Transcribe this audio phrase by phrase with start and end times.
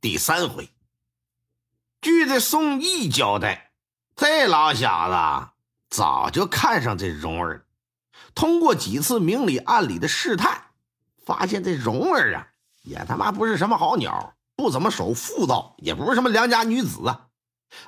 [0.00, 0.70] 第三回，
[2.00, 3.72] 据这宋义交代，
[4.14, 5.50] 这老小子
[5.88, 7.64] 早就看上这蓉儿，
[8.34, 10.64] 通过几次明里暗里的试探，
[11.24, 12.48] 发现这蓉儿啊，
[12.82, 17.28] 也他妈不是什么好鸟，不怎么守妇道，也不是什么良家女子啊，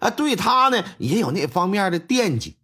[0.00, 2.58] 啊，对他呢也有那方面的惦记。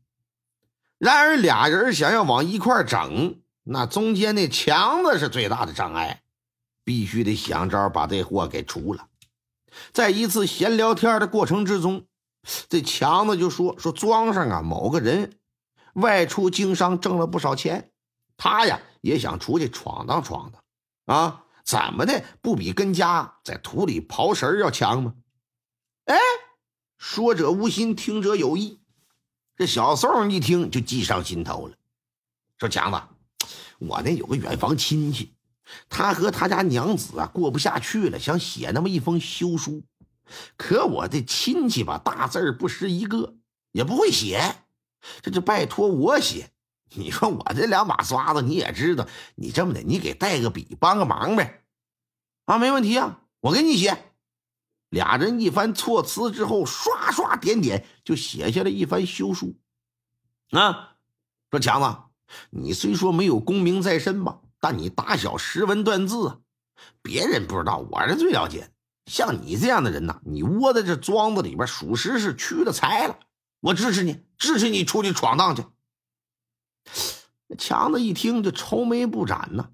[0.99, 3.41] 然而俩人想要往一块整。
[3.67, 6.21] 那中间那强子是最大的障碍，
[6.85, 9.09] 必须得想招把这货给除了。
[9.93, 12.07] 在一次闲聊天的过程之中，
[12.69, 15.39] 这强子就说：“说庄上啊，某个人
[15.95, 17.91] 外出经商挣了不少钱，
[18.37, 20.63] 他呀也想出去闯荡闯荡
[21.07, 25.15] 啊，怎么的不比跟家在土里刨食要强吗？”
[26.07, 26.17] 哎，
[26.99, 28.81] 说者无心，听者有意。
[29.57, 31.75] 这小宋一听就记上心头了，
[32.59, 33.01] 说：“强子。”
[33.79, 35.34] 我那有个远房亲戚，
[35.89, 39.83] 他和他家娘子啊过不下去了，想写那么一封休书。
[40.57, 43.37] 可我这亲戚吧，大字不识一个，
[43.73, 44.57] 也不会写，
[45.23, 46.51] 这就拜托我写。
[46.97, 51.65] 你说我这两把刷子，你也知道，你这么的，你给带个笔，帮个忙呗。
[52.45, 54.13] 啊，没问题啊，我给你写。
[54.91, 59.57] 俩人一番措辞之后，刷刷点点就写下了一番休书。
[60.51, 60.97] 啊，
[61.51, 61.99] 说强子。
[62.51, 66.39] 你虽说没有功名在身吧，但你打小识文断字啊，
[67.03, 68.71] 别人不知道，我这最了解。
[69.05, 73.19] 像你这样的人呐，你窝在这庄子里边，属实是屈了才了。
[73.61, 75.67] 我支持你，支持你出去闯荡去。
[77.59, 79.69] 强子一听就愁眉不展呐，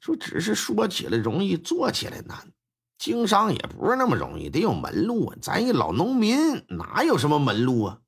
[0.00, 2.52] 说只是说起来容易，做起来难。
[2.98, 5.36] 经商也不是那么容易，得有门路啊。
[5.40, 8.00] 咱一老农民哪有什么门路啊？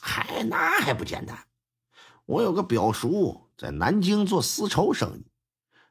[0.00, 1.38] 嗨，那还不简单。
[2.24, 5.26] 我有个表叔在南京做丝绸生意，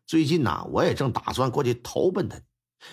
[0.06, 2.40] 最近呢，我也正打算过去投奔他。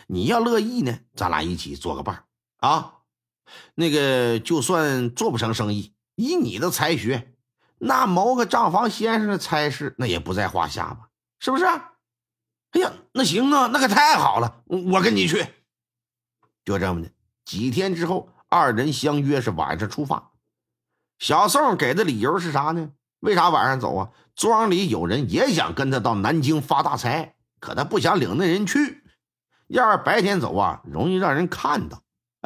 [0.08, 2.24] 你要乐意呢，咱俩一起做个伴
[2.56, 2.96] 啊。
[3.76, 7.36] 那个就算做不成生意，以你的才学，
[7.78, 11.08] 那谋个账房先生的差事，那也不在话下吧？
[11.38, 11.64] 是不是？
[11.66, 15.46] 哎呀，那行啊，那可太好了，我跟你去。
[16.64, 17.12] 就这么的，
[17.44, 20.32] 几天之后，二人相约是晚上出发。
[21.20, 22.90] 小宋给的理由是啥呢？
[23.24, 24.10] 为啥晚上走啊？
[24.36, 29.02] 庄里有人也想跟他到南京发大财，可他不想领那人去。
[29.66, 32.02] 要是白天走啊，容易让人看到。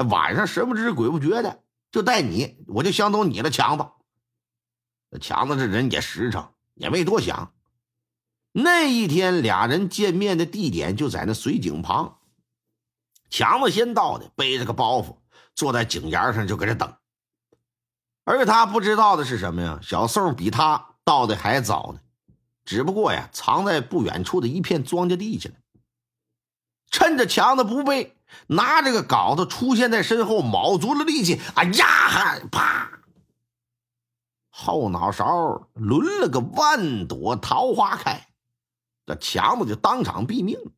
[0.09, 3.51] 晚上神不知鬼不觉的，就带你，我就相中你了。
[3.51, 3.87] 强子，
[5.21, 7.53] 强子这人也实诚，也没多想。
[8.53, 12.19] 那一天，俩人见面的地点就在那水井旁。
[13.29, 15.17] 强子先到的，背着个包袱，
[15.57, 16.95] 坐在井沿上就搁这等。
[18.31, 19.79] 而他不知道的是什么呀？
[19.83, 22.01] 小宋比他到的还早呢，
[22.67, 25.55] 只不过呀，藏在不远处的一片庄稼地去了。
[26.91, 28.19] 趁着强子不备，
[28.49, 32.91] 拿着个镐子出现在身后，卯足了力气，啊呀哈，啪！
[34.51, 38.29] 后脑勺抡了个万朵桃花开，
[39.07, 40.71] 这强子就当场毙命了。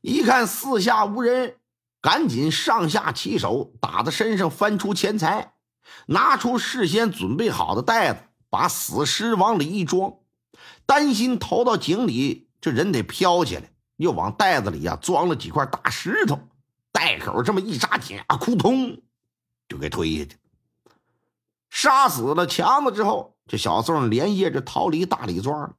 [0.00, 1.56] 一看四下无人，
[2.00, 5.54] 赶紧上下其手，打在身上翻出钱财。
[6.06, 10.14] 拿出事先准备好的袋子，把死尸往里一装，
[10.86, 16.38] 担心投到井里这人得飘起来，又往袋子里呀装了几块大石头，
[16.92, 19.02] 袋口这么一扎紧啊，扑通
[19.68, 20.36] 就给推下去。
[21.70, 25.74] 杀死了强子之后，这小宋连夜就逃离大李庄了，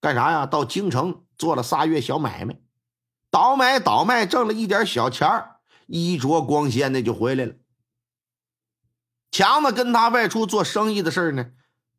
[0.00, 0.46] 干啥呀？
[0.46, 2.60] 到京城做了仨月小买卖，
[3.30, 5.28] 倒买倒卖，挣了一点小钱
[5.86, 7.54] 衣着光鲜的就回来了。
[9.32, 11.46] 强子跟他外出做生意的事呢，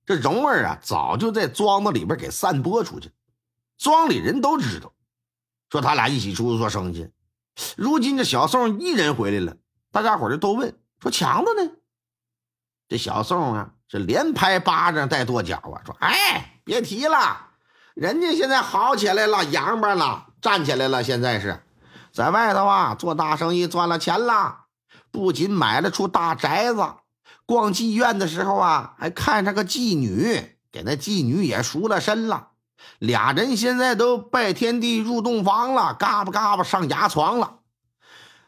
[0.05, 3.11] 这蓉儿啊早就在庄子里边给散播出去，
[3.77, 4.93] 庄里人都知道，
[5.69, 7.09] 说他俩一起出去做生意。
[7.75, 9.57] 如今这小宋一人回来了，
[9.91, 11.71] 大家伙就都问说：“强子呢？”
[12.87, 17.47] 这小宋啊是连拍巴掌带跺脚啊，说：“哎，别提了，
[17.95, 21.03] 人家现在好起来了，洋巴了，站起来了。
[21.03, 21.63] 现在是
[22.11, 24.65] 在外头啊做大生意，赚了钱了，
[25.09, 26.93] 不仅买了处大宅子。”
[27.45, 32.49] 逛妓院的时候啊，还看上个妓女，给那妓女也赎了身了。
[32.99, 37.59] 俩人现在都拜天地入洞房了，嘎巴嘎巴上牙床了。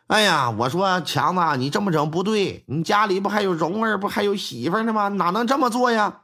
[0.07, 5.07] 哎呀，我说强子，你这么整不对，你家里不还有蓉儿，不还有媳妇呢吗？
[5.07, 6.21] 哪能这么做呀？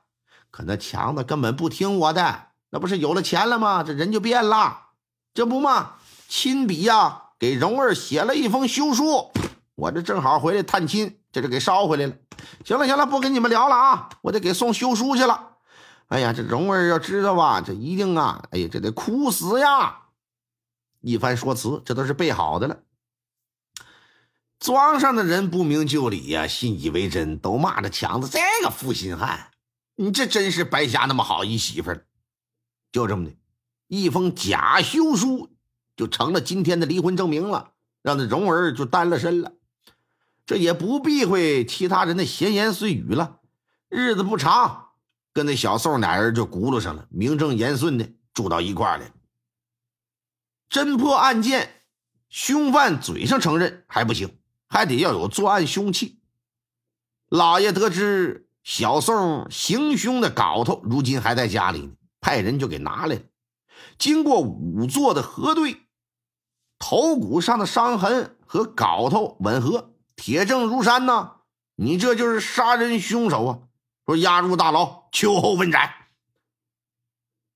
[0.51, 3.83] 可那强子根本不听我的，那不是有了钱了吗？
[3.83, 4.88] 这人就变了，
[5.33, 5.94] 这不嘛，
[6.27, 9.31] 亲笔呀给蓉儿写了一封休书。
[9.75, 12.13] 我这正好回来探亲，这就给捎回来了。
[12.66, 15.57] 行了行了，不跟你们聊了啊，我得给送休书去了。
[16.07, 20.00] 哎呀，这蓉儿要知道啊，这一定啊，哎呀，这得哭死呀！
[21.00, 22.80] 一番说辞，这都是备好的了。
[24.60, 29.51] 庄上的人不明就里呀，信以为真，都骂着强子这个负心汉，
[29.95, 32.06] 你这真是白瞎那么好一媳妇儿。
[32.92, 33.31] 就这么的，
[33.88, 35.50] 一封假休书
[35.95, 39.54] 就成了今天的离婚证明了，让那蓉儿就单了身了。
[40.51, 43.39] 这也不避讳其他人的闲言碎语了。
[43.88, 44.89] 日子不长，
[45.31, 49.13] 跟那小宋俩人就轱辘上了，名正言顺的住到一块儿来。
[50.69, 51.86] 侦破案件，
[52.27, 54.38] 凶犯嘴上承认还不行。
[54.68, 56.19] 还得要有作案凶器。
[57.30, 63.21] 老爷得知小宋行凶的镐头如今还在家里呢，派人就给拿来了。
[63.97, 65.77] 经过仵作的核对，
[66.77, 69.91] 头骨上的伤痕和镐头吻合，
[70.21, 71.38] 铁证如山呐！
[71.73, 73.59] 你这就是杀人凶手啊！
[74.06, 75.91] 说押入大牢，秋后问斩。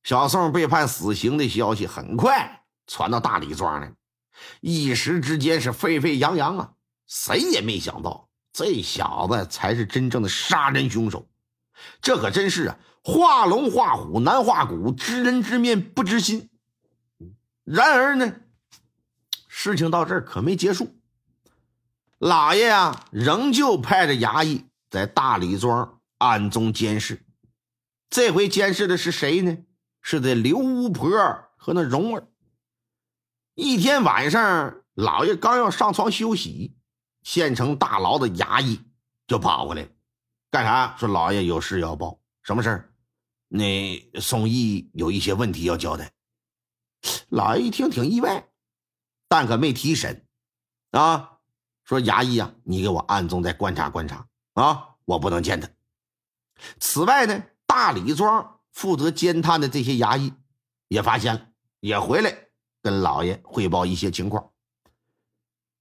[0.02, 3.94] 小宋被判死刑的消息很快传到大李庄来，
[4.62, 6.74] 一时之间是沸沸扬扬啊！
[7.06, 11.30] 谁也没想到，这小子才是真正的杀人凶手。
[12.02, 16.50] 这可真是啊，画龙画虎难画骨，知人知面不知心。
[17.64, 18.38] 然而呢，
[19.48, 20.95] 事情到这儿可没结束。
[22.26, 27.24] 老爷呀，仍旧派着衙役在大李庄暗中监视。
[28.10, 29.60] 这回监视的是谁呢？
[30.02, 31.08] 是这刘巫婆
[31.56, 32.28] 和那蓉儿。
[33.54, 36.76] 一天晚上，老爷刚要上床休息。
[37.22, 38.82] 县城大牢的衙役
[39.28, 39.88] 就跑过来，
[40.50, 40.96] 干啥？
[40.98, 42.92] 说老爷有事要报，什么事儿？
[43.50, 46.12] 那宋义有一些问题要交代。
[47.30, 48.50] 老爷一听挺意外，
[49.28, 50.26] 但可没提审。
[50.90, 51.35] 啊，
[51.86, 55.70] 说衙役啊，你给我暗中再观察观察啊，我不能见他。
[56.80, 60.34] 此外呢，大李庄负责监探的这些衙役
[60.88, 61.48] 也发现了，
[61.80, 62.48] 也回来
[62.82, 64.52] 跟老爷汇报一些情况。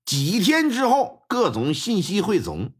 [0.05, 2.73] 几天之后，各种信息汇总，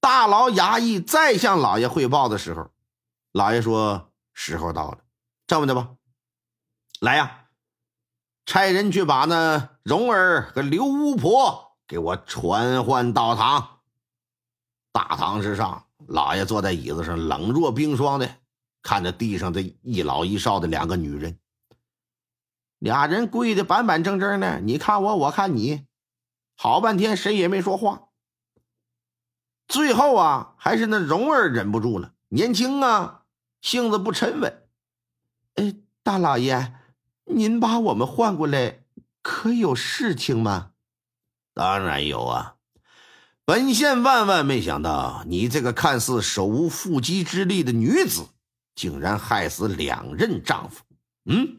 [0.00, 2.70] 大牢衙役再向老爷汇报的时候，
[3.32, 5.04] 老爷说：“时候到了，
[5.46, 5.96] 这么的吧，
[7.00, 7.48] 来呀，
[8.46, 13.78] 差人去把那蓉儿和刘巫婆给我传唤到堂。”
[14.90, 18.28] 大堂之上，老爷坐在椅子上，冷若冰霜的
[18.82, 21.38] 看着地上这一老一少的两个女人，
[22.80, 25.86] 俩人跪的板板正正的，你看我，我看你。
[26.56, 28.08] 好半天，谁也没说话。
[29.68, 32.12] 最后啊，还是那蓉儿忍不住了。
[32.30, 33.22] 年轻啊，
[33.60, 34.66] 性子不沉稳。
[35.54, 36.74] 哎，大老爷，
[37.26, 38.80] 您把我们换过来，
[39.22, 40.72] 可有事情吗？
[41.54, 42.54] 当然有啊！
[43.44, 48.26] 本县万万没想到，你这个看似手无缚鸡之力的女子，
[48.74, 50.82] 竟然害死两任丈夫。
[51.26, 51.58] 嗯，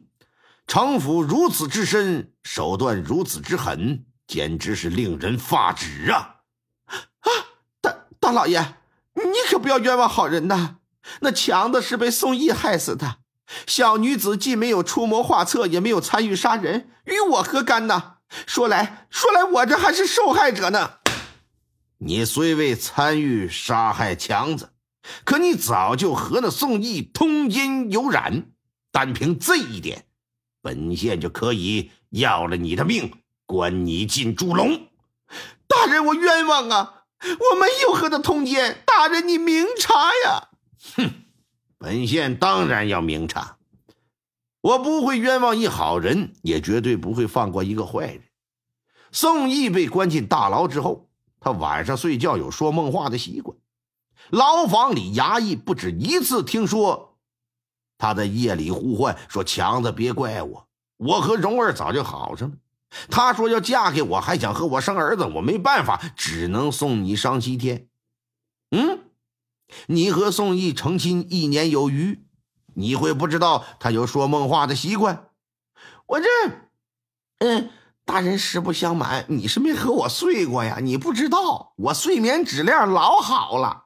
[0.67, 4.05] 城府如此之深，手段如此之狠。
[4.27, 6.37] 简直是令人发指啊！
[6.87, 7.29] 啊，
[7.79, 8.59] 大大老爷，
[9.13, 10.77] 你可不要冤枉好人呐！
[11.19, 13.17] 那强子是被宋义害死的，
[13.67, 18.14] 小女子既没有出谋划策，也没有参与杀人，与我何干呢？
[18.45, 20.99] 说来说来，我这还是受害者呢。
[21.97, 24.73] 你虽未参与杀害强子，
[25.23, 28.51] 可你早就和那宋义通奸有染，
[28.91, 30.05] 单凭这一点，
[30.61, 33.11] 本县就可以要了你的命。
[33.47, 34.89] 关你进猪笼，
[35.67, 37.03] 大人，我冤枉啊！
[37.21, 39.93] 我没有和他通奸，大人你明察
[40.25, 40.49] 呀！
[40.95, 41.11] 哼，
[41.77, 43.54] 本县当然要明察，
[44.65, 48.23] 我不会冤枉一好人，也绝对不会放过一个坏人。
[49.11, 51.07] 宋义被关进大牢之后，
[51.39, 53.55] 他晚上睡觉有说梦话的习惯，
[54.31, 57.19] 牢房里衙役不止一次听说
[57.99, 60.67] 他在夜里呼唤说：“强子，别怪我，
[60.97, 62.55] 我和蓉儿早就好上了。”
[63.11, 67.87] 他说要嫁给我，还想和我生儿子，我没办法，只能送你上西天。
[68.71, 69.01] 嗯，
[69.85, 72.24] 你和宋义成亲一年有余，
[72.75, 75.29] 你会不知道他有说梦话的习惯？
[76.05, 76.27] 我这，
[77.39, 77.69] 嗯，
[78.05, 83.85] 大人实不相瞒，你是没和我睡过呀，你不知道，我睡眠质量老好了。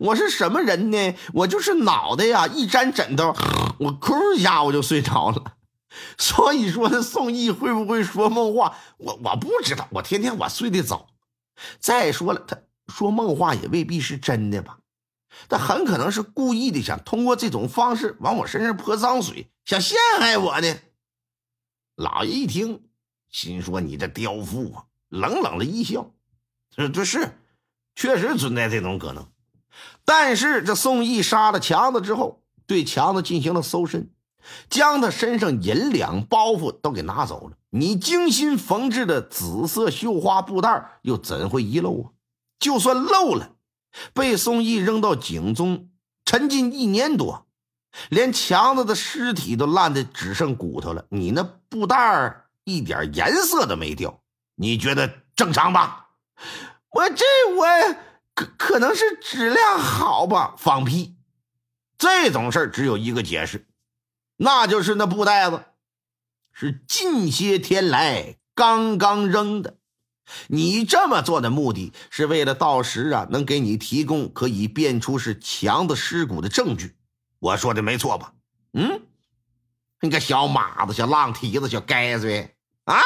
[0.00, 1.14] 我是什么人呢？
[1.34, 3.36] 我就是脑袋呀，一沾枕头，
[3.78, 5.54] 我哭一下我就睡着了。
[6.16, 9.86] 所以说，那宋义会不会说梦话，我我不知道。
[9.92, 11.06] 我天天我睡得早。
[11.78, 14.78] 再说了，他说梦话也未必是真的吧？
[15.48, 20.76] 他很可能是故意的，想通过这种方式往我身上泼脏水，想陷害我呢。
[21.96, 22.82] 老爷一听，
[23.30, 26.12] 心说：“你这刁妇啊！”冷冷的一笑
[26.74, 27.38] ：“这这是
[27.94, 29.26] 确实存在这种可能。
[30.04, 34.10] 但是这宋义杀了强子之后，对强子进行了搜身。”
[34.70, 42.10] 将他身上银两包袱都给拿走了，你精心缝制的紫色绣花布袋又怎会遗漏啊？
[42.58, 43.56] 就算漏了，
[44.12, 45.90] 被宋义扔到井中
[46.24, 47.46] 沉浸一年多，
[48.10, 54.22] 连强子的尸体都烂的只剩骨头了，你那布袋一点颜色都没掉，
[54.56, 56.10] 你觉得正常吧？
[56.90, 57.24] 我这
[57.54, 57.66] 我
[58.34, 60.54] 可可能是质量好吧？
[60.58, 61.16] 放屁！
[61.96, 63.66] 这种事儿只有一个解释。
[64.36, 65.64] 那就是那布袋子，
[66.52, 69.77] 是近些天来刚刚扔的。
[70.48, 76.96] 你这么做的目的是为了到时啊，能给你提供可以辨出是强子尸骨的证据。
[77.38, 78.32] 我说的没错吧？
[78.72, 79.02] 嗯，
[80.00, 82.50] 你个小马子、小浪蹄子、小该子
[82.84, 82.96] 啊！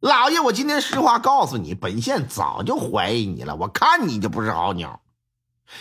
[0.00, 3.56] 老爷，我今天实话告诉你，本县早就怀疑你了。
[3.56, 5.02] 我看你就不是好鸟。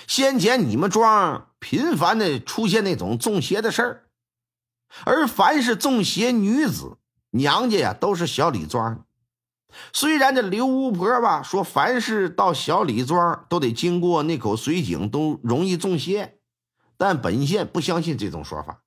[0.07, 4.03] 先前你们庄频繁的出现那种中邪的事儿。
[5.05, 6.97] 而凡是中邪女子，
[7.29, 9.05] 娘家呀都是小李庄。
[9.93, 16.39] 虽然这刘巫婆吧说，凡是到小李庄都得经过那口水井，都容易中邪，
[16.97, 18.81] 但本县不相信这种说法。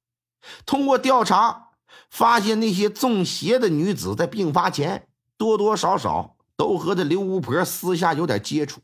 [0.65, 1.71] 通过调查，
[2.11, 8.81] 发现那些中邪的女子在病发前，多多少少都和这刘巫婆私下有点接触。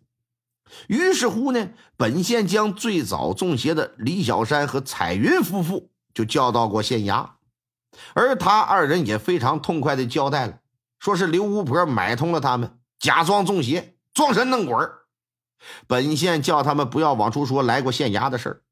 [0.89, 5.91] 于是乎呢，本县将最早中邪的李小山和彩云夫妇。
[6.17, 7.33] 就叫到过县衙，
[8.15, 10.61] 而他二人也非常痛快的交代了，
[10.99, 14.77] 说是刘巫婆买通了他们，假装中邪，装神弄鬼
[15.87, 18.63] 本县叫他们不要往出说来过县衙的事儿。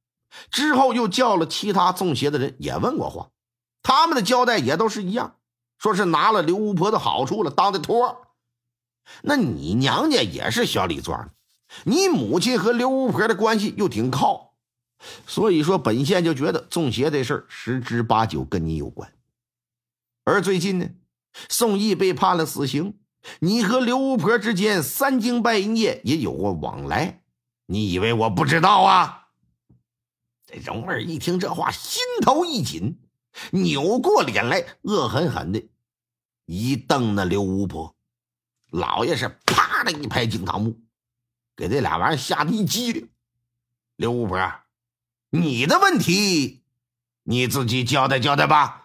[0.51, 3.31] 之后又叫了其他中邪的人也问过话，
[3.83, 5.37] 他们的交代也都是一样，
[5.79, 8.27] 说是拿了刘巫婆的好处了，当的托。
[9.23, 11.31] 那你娘家也是小李庄，
[11.85, 14.55] 你母亲和刘巫婆的关系又挺靠。
[15.27, 19.13] 所以说，本县就觉得中邪这事儿十之八九跟你有关。
[20.25, 20.89] 而最近呢，
[21.49, 22.99] 宋义被判了死刑，
[23.41, 27.23] 你和刘巫婆之间三更半夜也有过往来，
[27.67, 29.29] 你以为我不知道啊？
[30.47, 33.01] 这蓉儿一听这话，心头一紧，
[33.51, 35.63] 扭过脸来，恶狠狠的
[36.47, 37.97] 一瞪那刘巫婆。
[38.71, 40.81] 老爷是啪的一拍惊堂木，
[41.57, 43.09] 给这俩玩意吓得一激灵。
[43.97, 44.53] 刘巫婆。
[45.31, 46.63] 你的问题，
[47.25, 48.84] 你自己交代交代吧。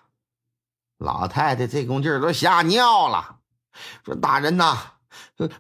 [1.00, 3.38] 老太太这功劲儿都吓尿了，
[4.06, 4.78] 说：“大人呐，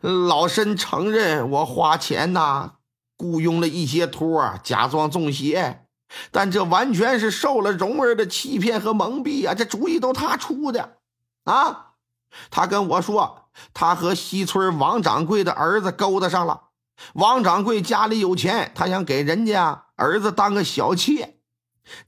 [0.02, 2.74] 老身承认我花钱呐，
[3.18, 5.86] 雇佣了一些托，假装中邪，
[6.30, 9.56] 但这完全是受了蓉儿的欺骗和蒙蔽啊！
[9.56, 10.98] 这主意都他出的
[11.46, 11.94] 啊！
[12.52, 16.64] 他跟我说，他和西村王掌柜的儿子勾搭上了。”
[17.16, 21.38] 王掌柜家里有钱，他想给人家儿子当个小妾，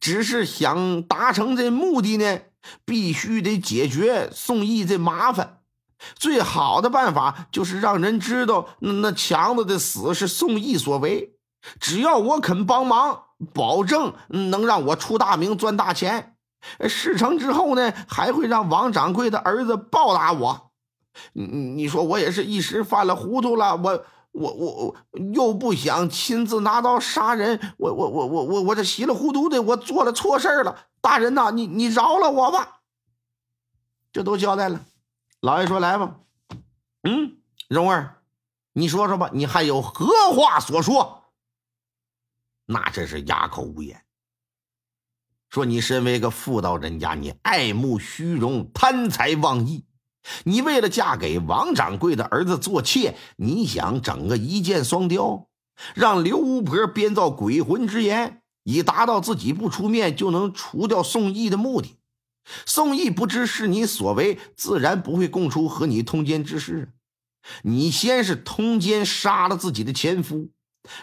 [0.01, 2.39] 只是想达成这目的呢，
[2.85, 5.59] 必须得解决宋义这麻烦。
[6.15, 11.35] 最好的办法就是让人知道那那强子的死是宋义所为。
[11.79, 16.35] 只要我肯帮忙，保证能让我出大名赚大钱。
[16.87, 20.71] 事成之后呢，还会让王掌柜的儿子报答我。
[21.33, 24.05] 你你说我也是一时犯了糊涂了，我。
[24.31, 24.95] 我我我
[25.33, 30.87] 又不想亲自拿刀杀人，我我我我我我这稀里糊涂的，我做了错事了。
[31.01, 32.81] 大人呐，你你饶了我吧。
[34.13, 34.85] 这都交代了，
[35.39, 36.19] 老爷说来吧。
[37.03, 38.21] 嗯，蓉儿，
[38.73, 41.25] 你说说吧，你还有何话所说？
[42.65, 44.05] 那真是哑口无言。
[45.49, 49.85] 说你身为个妇道人家，你爱慕虚荣，贪财忘义。
[50.43, 55.47] 你为了嫁给王掌柜的儿子做妾，你想整个一箭双雕，
[55.95, 61.97] 让刘巫婆编造鬼魂之言，以达到自己不出面就能除掉宋义的目的。
[62.65, 66.91] 宋义不知是你所为，自然不会供出和你通奸之事。
[67.63, 70.51] 你先是通奸杀了自己的前夫，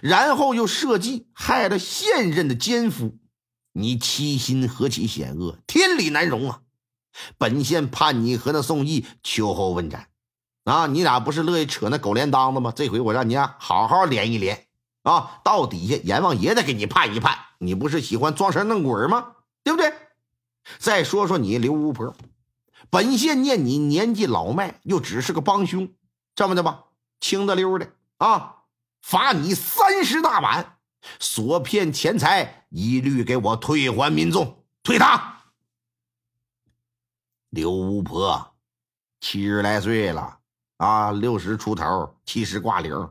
[0.01, 3.19] 然后又设计害了现任的奸夫，
[3.73, 6.63] 你欺心何其险恶，天理难容啊！
[7.37, 10.09] 本县判你和那宋义秋后问斩，
[10.65, 12.73] 啊，你俩不是乐意扯那狗镰当子吗？
[12.75, 14.67] 这回我让你啊好好连一连，
[15.03, 17.39] 啊，到底下阎王爷再给你判一判。
[17.59, 19.33] 你不是喜欢装神弄鬼吗？
[19.65, 19.93] 对不对？
[20.79, 22.15] 再说说你刘巫婆，
[22.91, 25.89] 本县念你年纪老迈，又只是个帮凶，
[26.35, 26.85] 这么的吧，
[27.21, 28.57] 轻的溜的啊，
[29.03, 30.77] 罚你三十大板，
[31.19, 35.38] 所骗钱财一律给我退还民众，退他。
[37.51, 38.55] 刘巫婆
[39.21, 40.39] 七十来岁了
[40.77, 43.11] 啊，六十出头，七十挂零，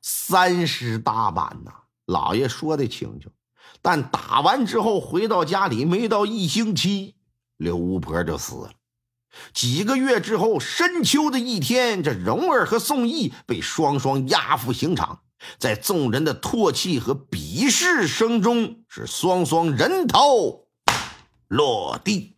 [0.00, 1.72] 三十大板呐！
[2.06, 3.30] 老爷说的清楚。
[3.82, 7.16] 但打完之后回到家里，没到一星期，
[7.58, 8.72] 刘巫婆就死了。
[9.52, 15.20] 几个月之后，深秋的一天，这蓉儿和宋义被双双押赴刑场，
[15.58, 20.68] 在众人的唾弃和鄙视声中，是双双人头
[21.46, 22.37] 落地。